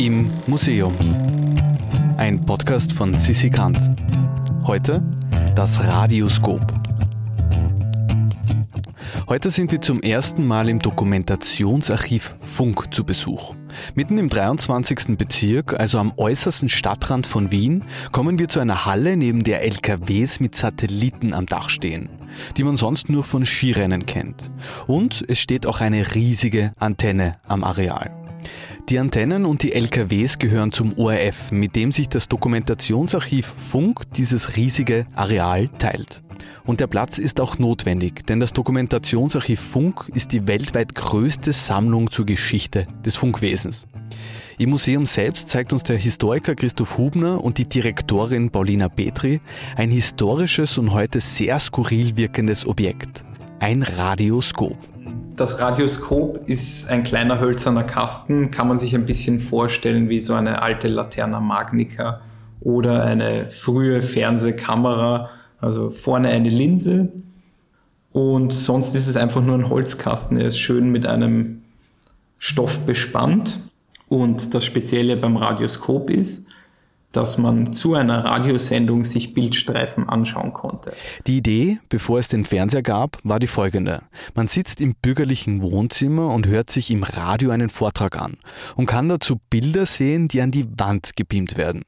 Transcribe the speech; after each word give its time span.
Im 0.00 0.32
Museum. 0.46 0.96
Ein 2.16 2.46
Podcast 2.46 2.94
von 2.94 3.14
Sissi 3.14 3.50
Kant. 3.50 3.78
Heute 4.64 5.02
das 5.54 5.84
Radioskop. 5.84 6.62
Heute 9.28 9.50
sind 9.50 9.70
wir 9.72 9.82
zum 9.82 10.00
ersten 10.00 10.46
Mal 10.46 10.70
im 10.70 10.78
Dokumentationsarchiv 10.78 12.34
Funk 12.40 12.94
zu 12.94 13.04
Besuch. 13.04 13.54
Mitten 13.94 14.16
im 14.16 14.30
23. 14.30 15.18
Bezirk, 15.18 15.78
also 15.78 15.98
am 15.98 16.14
äußersten 16.16 16.70
Stadtrand 16.70 17.26
von 17.26 17.50
Wien, 17.50 17.84
kommen 18.10 18.38
wir 18.38 18.48
zu 18.48 18.58
einer 18.58 18.86
Halle, 18.86 19.18
neben 19.18 19.44
der 19.44 19.62
LKWs 19.66 20.40
mit 20.40 20.56
Satelliten 20.56 21.34
am 21.34 21.44
Dach 21.44 21.68
stehen, 21.68 22.08
die 22.56 22.64
man 22.64 22.76
sonst 22.76 23.10
nur 23.10 23.22
von 23.22 23.44
Skirennen 23.44 24.06
kennt. 24.06 24.50
Und 24.86 25.22
es 25.28 25.38
steht 25.40 25.66
auch 25.66 25.82
eine 25.82 26.14
riesige 26.14 26.72
Antenne 26.78 27.34
am 27.46 27.64
Areal. 27.64 28.19
Die 28.88 28.98
Antennen 28.98 29.44
und 29.44 29.62
die 29.62 29.72
LKWs 29.72 30.38
gehören 30.38 30.72
zum 30.72 30.98
ORF, 30.98 31.52
mit 31.52 31.76
dem 31.76 31.92
sich 31.92 32.08
das 32.08 32.28
Dokumentationsarchiv 32.28 33.46
Funk 33.46 34.02
dieses 34.16 34.56
riesige 34.56 35.06
Areal 35.14 35.68
teilt. 35.78 36.22
Und 36.64 36.80
der 36.80 36.86
Platz 36.86 37.18
ist 37.18 37.40
auch 37.40 37.58
notwendig, 37.58 38.26
denn 38.26 38.40
das 38.40 38.52
Dokumentationsarchiv 38.52 39.60
Funk 39.60 40.10
ist 40.14 40.32
die 40.32 40.46
weltweit 40.46 40.94
größte 40.94 41.52
Sammlung 41.52 42.10
zur 42.10 42.26
Geschichte 42.26 42.84
des 43.04 43.16
Funkwesens. 43.16 43.86
Im 44.58 44.70
Museum 44.70 45.06
selbst 45.06 45.48
zeigt 45.48 45.72
uns 45.72 45.84
der 45.84 45.96
Historiker 45.96 46.54
Christoph 46.54 46.98
Hubner 46.98 47.42
und 47.42 47.58
die 47.58 47.68
Direktorin 47.68 48.50
Paulina 48.50 48.88
Petri 48.88 49.40
ein 49.76 49.90
historisches 49.90 50.76
und 50.78 50.92
heute 50.92 51.20
sehr 51.20 51.58
skurril 51.60 52.16
wirkendes 52.16 52.66
Objekt. 52.66 53.24
Ein 53.58 53.82
Radioskop. 53.82 54.76
Das 55.40 55.58
Radioskop 55.58 56.46
ist 56.50 56.90
ein 56.90 57.02
kleiner 57.02 57.40
hölzerner 57.40 57.82
Kasten, 57.82 58.50
kann 58.50 58.68
man 58.68 58.78
sich 58.78 58.94
ein 58.94 59.06
bisschen 59.06 59.40
vorstellen 59.40 60.10
wie 60.10 60.20
so 60.20 60.34
eine 60.34 60.60
alte 60.60 60.86
Laterna 60.86 61.40
Magnica 61.40 62.20
oder 62.60 63.04
eine 63.04 63.48
frühe 63.48 64.02
Fernsehkamera 64.02 65.30
also 65.58 65.88
vorne 65.88 66.28
eine 66.28 66.50
Linse 66.50 67.10
und 68.12 68.52
sonst 68.52 68.94
ist 68.94 69.06
es 69.06 69.16
einfach 69.16 69.42
nur 69.42 69.54
ein 69.54 69.70
Holzkasten. 69.70 70.36
Er 70.36 70.48
ist 70.48 70.58
schön 70.58 70.92
mit 70.92 71.06
einem 71.06 71.62
Stoff 72.36 72.80
bespannt. 72.80 73.60
Und 74.08 74.52
das 74.52 74.66
Spezielle 74.66 75.16
beim 75.16 75.38
Radioskop 75.38 76.10
ist, 76.10 76.44
dass 77.12 77.38
man 77.38 77.72
zu 77.72 77.94
einer 77.94 78.24
Radiosendung 78.24 79.02
sich 79.04 79.34
Bildstreifen 79.34 80.08
anschauen 80.08 80.52
konnte. 80.52 80.92
Die 81.26 81.38
Idee, 81.38 81.78
bevor 81.88 82.20
es 82.20 82.28
den 82.28 82.44
Fernseher 82.44 82.82
gab, 82.82 83.18
war 83.24 83.38
die 83.38 83.48
folgende. 83.48 84.02
Man 84.34 84.46
sitzt 84.46 84.80
im 84.80 84.94
bürgerlichen 84.94 85.62
Wohnzimmer 85.62 86.32
und 86.32 86.46
hört 86.46 86.70
sich 86.70 86.90
im 86.90 87.02
Radio 87.02 87.50
einen 87.50 87.68
Vortrag 87.68 88.20
an 88.20 88.36
und 88.76 88.86
kann 88.86 89.08
dazu 89.08 89.40
Bilder 89.50 89.86
sehen, 89.86 90.28
die 90.28 90.40
an 90.40 90.52
die 90.52 90.66
Wand 90.78 91.16
gebeamt 91.16 91.56
werden. 91.56 91.82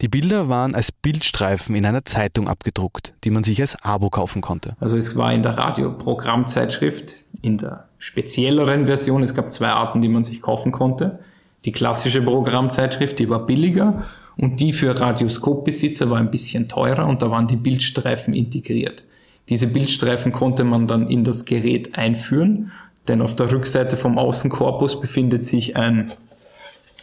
Die 0.00 0.08
Bilder 0.08 0.48
waren 0.48 0.74
als 0.74 0.90
Bildstreifen 0.90 1.74
in 1.74 1.86
einer 1.86 2.04
Zeitung 2.04 2.48
abgedruckt, 2.48 3.14
die 3.24 3.30
man 3.30 3.44
sich 3.44 3.60
als 3.60 3.76
Abo 3.82 4.10
kaufen 4.10 4.42
konnte. 4.42 4.76
Also 4.80 4.96
es 4.96 5.16
war 5.16 5.32
in 5.32 5.42
der 5.42 5.58
Radioprogrammzeitschrift, 5.58 7.14
in 7.42 7.58
der 7.58 7.88
spezielleren 7.98 8.86
Version, 8.86 9.22
es 9.22 9.34
gab 9.34 9.52
zwei 9.52 9.68
Arten, 9.68 10.00
die 10.00 10.08
man 10.08 10.24
sich 10.24 10.42
kaufen 10.42 10.72
konnte. 10.72 11.20
Die 11.64 11.72
klassische 11.72 12.22
Programmzeitschrift, 12.22 13.18
die 13.18 13.28
war 13.28 13.46
billiger 13.46 14.06
und 14.40 14.58
die 14.60 14.72
für 14.72 14.98
Radioskopbesitzer 14.98 16.10
war 16.10 16.18
ein 16.18 16.30
bisschen 16.30 16.68
teurer 16.68 17.06
und 17.06 17.20
da 17.22 17.30
waren 17.30 17.46
die 17.46 17.56
Bildstreifen 17.56 18.32
integriert. 18.32 19.04
Diese 19.48 19.66
Bildstreifen 19.66 20.32
konnte 20.32 20.64
man 20.64 20.86
dann 20.86 21.08
in 21.08 21.24
das 21.24 21.44
Gerät 21.44 21.98
einführen, 21.98 22.72
denn 23.08 23.20
auf 23.20 23.34
der 23.34 23.52
Rückseite 23.52 23.96
vom 23.96 24.16
Außenkorpus 24.16 25.00
befindet 25.00 25.44
sich 25.44 25.76
ein, 25.76 26.12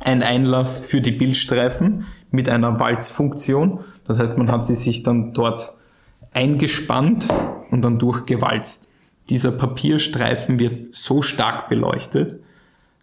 ein 0.00 0.22
Einlass 0.22 0.82
für 0.82 1.00
die 1.00 1.12
Bildstreifen, 1.12 2.04
mit 2.30 2.48
einer 2.48 2.80
Walzfunktion. 2.80 3.80
Das 4.06 4.18
heißt, 4.18 4.36
man 4.36 4.50
hat 4.50 4.64
sie 4.64 4.74
sich 4.74 5.02
dann 5.02 5.32
dort 5.32 5.74
eingespannt 6.34 7.28
und 7.70 7.84
dann 7.84 7.98
durchgewalzt. 7.98 8.88
Dieser 9.28 9.52
Papierstreifen 9.52 10.58
wird 10.58 10.94
so 10.94 11.22
stark 11.22 11.68
beleuchtet, 11.68 12.40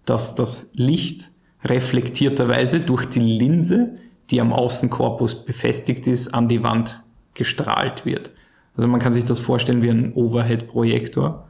dass 0.06 0.36
das 0.36 0.70
Licht 0.74 1.32
reflektierterweise 1.64 2.82
durch 2.82 3.06
die 3.06 3.20
Linse, 3.20 3.96
die 4.32 4.42
am 4.42 4.54
Außenkorpus 4.54 5.46
befestigt 5.46 6.08
ist, 6.08 6.34
an 6.34 6.48
die 6.48 6.64
Wand 6.64 7.04
gestrahlt 7.34 8.06
wird. 8.06 8.32
Also 8.76 8.88
man 8.88 9.00
kann 9.00 9.14
sich 9.14 9.26
das 9.26 9.40
vorstellen 9.40 9.82
wie 9.82 9.90
ein 9.90 10.14
Overhead-Projektor. 10.14 11.48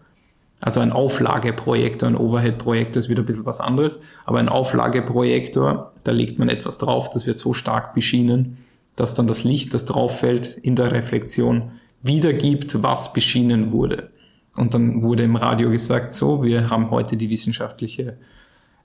Also 0.62 0.80
ein 0.80 0.92
Auflageprojektor, 0.92 2.10
ein 2.10 2.16
Overhead-Projektor 2.16 3.00
ist 3.00 3.10
wieder 3.10 3.24
ein 3.24 3.26
bisschen 3.26 3.46
was 3.46 3.62
anderes, 3.62 4.02
aber 4.26 4.40
ein 4.40 4.50
Auflageprojektor, 4.50 5.94
da 6.04 6.12
legt 6.12 6.38
man 6.38 6.50
etwas 6.50 6.78
drauf, 6.78 7.10
das 7.10 7.26
wird 7.26 7.38
so 7.38 7.54
stark 7.54 7.94
beschienen, 7.94 8.58
dass 8.96 9.16
dann 9.16 9.28
das 9.28 9.46
Licht, 9.46 9.74
das 9.74 9.86
drauf 9.86 10.20
fällt, 10.20 10.58
in 10.62 10.76
der 10.76 10.92
Reflexion 10.92 11.72
wiedergibt, 12.02 12.84
was 12.84 13.14
beschienen 13.14 13.72
wurde. 13.72 14.10
Und 14.56 14.74
dann 14.74 15.02
wurde 15.02 15.24
im 15.24 15.38
Radio 15.38 15.70
gesagt, 15.70 16.12
so, 16.12 16.44
wir 16.44 16.70
haben 16.70 16.92
heute 16.92 17.16
die 17.16 17.30
wissenschaftliche 17.30 18.18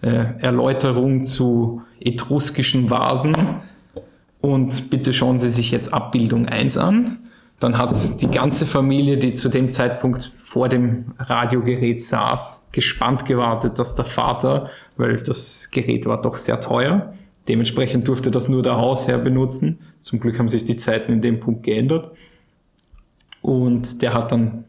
äh, 0.00 0.38
Erläuterung 0.38 1.22
zu 1.24 1.82
etruskischen 2.00 2.90
Vasen 2.90 3.53
und 4.44 4.90
bitte 4.90 5.14
schauen 5.14 5.38
Sie 5.38 5.48
sich 5.48 5.70
jetzt 5.70 5.94
Abbildung 5.94 6.46
1 6.46 6.76
an. 6.76 7.16
Dann 7.60 7.78
hat 7.78 8.20
die 8.20 8.28
ganze 8.28 8.66
Familie, 8.66 9.16
die 9.16 9.32
zu 9.32 9.48
dem 9.48 9.70
Zeitpunkt 9.70 10.34
vor 10.36 10.68
dem 10.68 11.14
Radiogerät 11.18 11.98
saß, 11.98 12.60
gespannt 12.70 13.24
gewartet, 13.24 13.78
dass 13.78 13.94
der 13.94 14.04
Vater, 14.04 14.68
weil 14.98 15.16
das 15.16 15.70
Gerät 15.70 16.04
war 16.04 16.20
doch 16.20 16.36
sehr 16.36 16.60
teuer, 16.60 17.14
dementsprechend 17.48 18.06
durfte 18.06 18.30
das 18.30 18.46
nur 18.50 18.62
der 18.62 18.76
Hausherr 18.76 19.16
benutzen. 19.16 19.78
Zum 20.00 20.20
Glück 20.20 20.38
haben 20.38 20.48
sich 20.48 20.64
die 20.64 20.76
Zeiten 20.76 21.10
in 21.10 21.22
dem 21.22 21.40
Punkt 21.40 21.62
geändert. 21.62 22.10
Und 23.40 24.02
der 24.02 24.12
hat 24.12 24.30
dann 24.30 24.64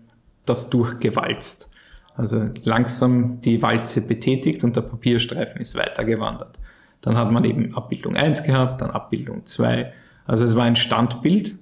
das 0.46 0.70
durchgewalzt. 0.70 1.68
Also 2.16 2.46
langsam 2.64 3.42
die 3.42 3.62
Walze 3.62 4.08
betätigt 4.08 4.64
und 4.64 4.78
der 4.78 4.84
Papierstreifen 4.84 5.60
ist 5.60 5.76
weitergewandert. 5.76 6.58
Dann 7.06 7.18
hat 7.18 7.32
man 7.32 7.46
eben 7.46 7.74
Abbildung 7.76 8.18
1 8.18 8.44
gehabt, 8.44 8.82
dann 8.82 8.92
Abbildung 8.92 9.46
2. 9.46 9.94
Also 10.26 10.44
es 10.44 10.56
war 10.56 10.66
ein 10.66 10.76
Standbild 10.76 11.56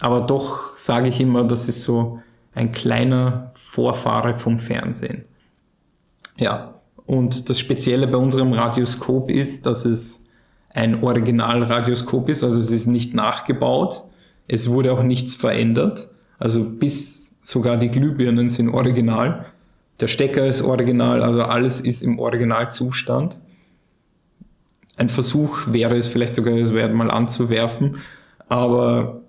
aber 0.00 0.20
doch 0.20 0.76
sage 0.76 1.08
ich 1.08 1.20
immer, 1.20 1.44
das 1.44 1.68
ist 1.68 1.82
so 1.82 2.20
ein 2.54 2.72
kleiner 2.72 3.50
Vorfahre 3.54 4.38
vom 4.38 4.58
Fernsehen. 4.58 5.24
Ja, 6.36 6.74
und 7.06 7.48
das 7.48 7.58
Spezielle 7.58 8.06
bei 8.06 8.16
unserem 8.16 8.52
Radioskop 8.52 9.30
ist, 9.30 9.66
dass 9.66 9.84
es 9.84 10.22
ein 10.74 11.02
Originalradioskop 11.02 12.28
ist, 12.28 12.44
also 12.44 12.60
es 12.60 12.70
ist 12.70 12.86
nicht 12.86 13.14
nachgebaut. 13.14 14.04
Es 14.48 14.68
wurde 14.68 14.92
auch 14.92 15.02
nichts 15.02 15.34
verändert. 15.34 16.08
Also 16.38 16.68
bis 16.68 17.32
sogar 17.40 17.76
die 17.78 17.88
Glühbirnen 17.88 18.48
sind 18.48 18.68
original. 18.68 19.46
Der 20.00 20.08
Stecker 20.08 20.44
ist 20.44 20.60
original, 20.60 21.22
also 21.22 21.42
alles 21.42 21.80
ist 21.80 22.02
im 22.02 22.18
Originalzustand. 22.18 23.38
Ein 24.96 25.08
Versuch 25.08 25.66
wäre 25.66 25.96
es 25.96 26.08
vielleicht 26.08 26.34
sogar, 26.34 26.56
das 26.56 26.72
Wert 26.72 26.94
mal 26.94 27.10
anzuwerfen, 27.10 27.98
aber 28.48 29.20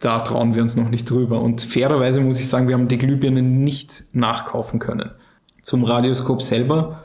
da 0.00 0.20
trauen 0.20 0.54
wir 0.54 0.62
uns 0.62 0.76
noch 0.76 0.88
nicht 0.88 1.08
drüber. 1.08 1.40
Und 1.40 1.62
fairerweise 1.62 2.20
muss 2.20 2.40
ich 2.40 2.48
sagen, 2.48 2.68
wir 2.68 2.74
haben 2.74 2.88
die 2.88 2.98
Glühbirnen 2.98 3.62
nicht 3.62 4.04
nachkaufen 4.12 4.80
können. 4.80 5.10
Zum 5.62 5.84
Radioskop 5.84 6.42
selber 6.42 7.04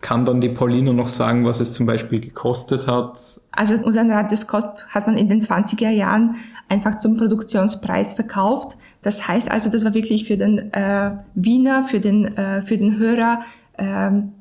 kann 0.00 0.24
dann 0.24 0.40
die 0.40 0.48
Paulina 0.48 0.92
noch 0.92 1.08
sagen, 1.08 1.44
was 1.44 1.60
es 1.60 1.72
zum 1.72 1.86
Beispiel 1.86 2.20
gekostet 2.20 2.86
hat? 2.86 3.40
Also 3.50 3.74
unseren 3.74 4.10
Radioskop 4.10 4.78
hat 4.88 5.06
man 5.06 5.18
in 5.18 5.28
den 5.28 5.40
20er 5.40 5.90
Jahren 5.90 6.36
einfach 6.68 6.98
zum 6.98 7.16
Produktionspreis 7.16 8.12
verkauft. 8.12 8.76
Das 9.02 9.26
heißt 9.26 9.50
also, 9.50 9.70
das 9.70 9.84
war 9.84 9.94
wirklich 9.94 10.26
für 10.26 10.36
den 10.36 10.72
äh, 10.72 11.12
Wiener, 11.34 11.84
für 11.84 11.98
den, 11.98 12.36
äh, 12.36 12.62
für 12.62 12.78
den 12.78 12.98
Hörer 12.98 13.40
ähm, 13.78 14.32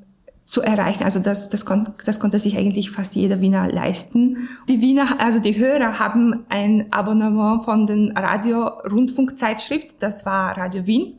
zu 0.43 0.61
erreichen. 0.61 1.03
Also 1.03 1.19
das, 1.19 1.49
das, 1.49 1.65
kon 1.65 1.89
das 2.05 2.19
konnte 2.19 2.39
sich 2.39 2.57
eigentlich 2.57 2.91
fast 2.91 3.15
jeder 3.15 3.41
Wiener 3.41 3.67
leisten. 3.71 4.49
Die 4.67 4.81
Wiener, 4.81 5.19
also 5.19 5.39
die 5.39 5.57
Hörer 5.57 5.99
haben 5.99 6.45
ein 6.49 6.87
Abonnement 6.91 7.63
von 7.63 7.87
den 7.87 8.11
Radio-Rundfunkzeitschrift, 8.17 9.95
das 9.99 10.25
war 10.25 10.57
Radio 10.57 10.85
Wien. 10.85 11.17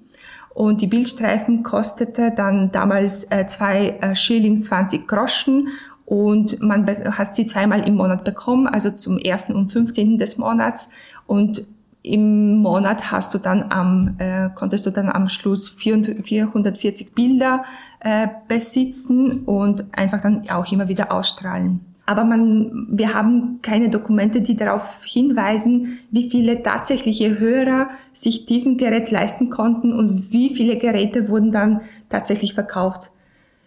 Und 0.54 0.82
die 0.82 0.86
Bildstreifen 0.86 1.62
kostete 1.62 2.30
dann 2.30 2.72
damals 2.72 3.24
äh, 3.30 3.46
zwei 3.46 3.96
äh, 4.00 4.14
Schilling 4.14 4.60
20 4.62 5.08
Groschen 5.08 5.68
und 6.04 6.60
man 6.60 6.86
hat 6.86 7.34
sie 7.34 7.46
zweimal 7.46 7.86
im 7.86 7.94
Monat 7.94 8.22
bekommen, 8.22 8.66
also 8.66 8.90
zum 8.90 9.16
ersten 9.16 9.54
und 9.54 9.72
15. 9.72 10.18
des 10.18 10.36
Monats. 10.36 10.90
Und 11.26 11.66
im 12.02 12.56
Monat 12.56 13.12
hast 13.12 13.32
du 13.34 13.38
dann 13.38 13.66
am, 13.70 14.16
äh, 14.18 14.50
konntest 14.54 14.86
du 14.86 14.90
dann 14.90 15.08
am 15.08 15.28
Schluss 15.28 15.70
440 15.70 17.14
Bilder 17.14 17.64
äh, 18.00 18.28
besitzen 18.48 19.44
und 19.44 19.84
einfach 19.92 20.20
dann 20.20 20.48
auch 20.50 20.70
immer 20.72 20.88
wieder 20.88 21.12
ausstrahlen. 21.12 21.80
Aber 22.04 22.24
man, 22.24 22.88
wir 22.90 23.14
haben 23.14 23.60
keine 23.62 23.88
Dokumente, 23.88 24.40
die 24.40 24.56
darauf 24.56 24.82
hinweisen, 25.04 26.00
wie 26.10 26.28
viele 26.28 26.62
tatsächliche 26.62 27.38
Hörer 27.38 27.90
sich 28.12 28.46
diesen 28.46 28.76
Gerät 28.76 29.12
leisten 29.12 29.50
konnten 29.50 29.92
und 29.92 30.32
wie 30.32 30.52
viele 30.54 30.78
Geräte 30.78 31.28
wurden 31.28 31.52
dann 31.52 31.82
tatsächlich 32.08 32.54
verkauft. 32.54 33.12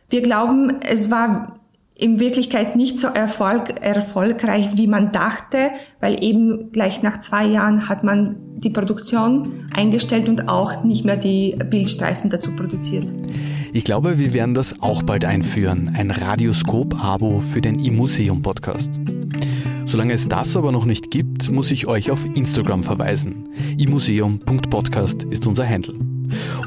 Wir 0.09 0.21
glauben, 0.21 0.73
es 0.81 1.09
war 1.09 1.53
in 1.97 2.19
Wirklichkeit 2.19 2.75
nicht 2.75 2.99
so 2.99 3.07
erfolg, 3.07 3.81
erfolgreich, 3.81 4.69
wie 4.75 4.87
man 4.87 5.11
dachte, 5.11 5.71
weil 6.01 6.21
eben 6.23 6.71
gleich 6.71 7.01
nach 7.01 7.19
zwei 7.21 7.45
Jahren 7.45 7.87
hat 7.87 8.03
man 8.03 8.35
die 8.57 8.69
Produktion 8.69 9.65
eingestellt 9.73 10.27
und 10.27 10.49
auch 10.49 10.83
nicht 10.83 11.05
mehr 11.05 11.17
die 11.17 11.55
Bildstreifen 11.69 12.29
dazu 12.29 12.53
produziert. 12.55 13.13
Ich 13.71 13.85
glaube, 13.85 14.19
wir 14.19 14.33
werden 14.33 14.53
das 14.53 14.81
auch 14.81 15.03
bald 15.03 15.25
einführen, 15.25 15.93
ein 15.95 16.11
Radioskop-Abo 16.11 17.39
für 17.39 17.61
den 17.61 17.79
iMuseum-Podcast. 17.79 18.91
Solange 19.85 20.13
es 20.13 20.27
das 20.27 20.57
aber 20.57 20.71
noch 20.71 20.85
nicht 20.85 21.11
gibt, 21.11 21.51
muss 21.51 21.71
ich 21.71 21.87
euch 21.87 22.11
auf 22.11 22.19
Instagram 22.35 22.83
verweisen. 22.83 23.49
imuseum.podcast 23.77 25.23
ist 25.23 25.47
unser 25.47 25.67
Handle. 25.67 26.14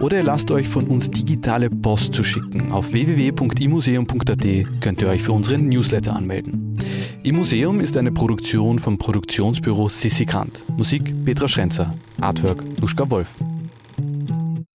Oder 0.01 0.23
lasst 0.23 0.51
euch 0.51 0.69
von 0.69 0.87
uns 0.87 1.11
digitale 1.11 1.71
Post 1.71 2.15
zu 2.15 2.25
schicken. 2.25 2.73
Auf 2.73 2.93
www.imuseum.at 2.93 4.81
könnt 4.81 5.03
ihr 5.03 5.09
euch 5.09 5.23
für 5.23 5.33
unseren 5.33 5.69
Newsletter 5.69 6.15
anmelden. 6.15 6.77
Im 7.23 7.37
Museum 7.37 7.81
ist 7.81 7.97
eine 7.97 8.13
Produktion 8.13 8.79
vom 8.79 8.99
Produktionsbüro 8.99 9.89
Sissi 9.89 10.25
Grant. 10.25 10.65
Musik 10.77 11.15
Petra 11.25 11.49
Schrenzer. 11.49 11.93
Artwork 12.21 12.65
Luschka 12.81 13.09
Wolf. 13.11 13.29